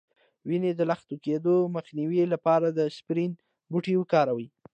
د 0.41 0.43
وینې 0.49 0.71
د 0.75 0.81
لخته 0.89 1.15
کیدو 1.25 1.53
مخنیوي 1.75 2.21
لپاره 2.33 2.65
اسپرین 2.91 3.31
بوټی 3.71 3.93
وکاروئ 3.97 4.47